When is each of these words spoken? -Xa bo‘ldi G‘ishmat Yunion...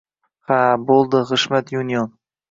-Xa 0.51 0.55
bo‘ldi 0.91 1.21
G‘ishmat 1.31 1.69
Yunion... 1.75 2.09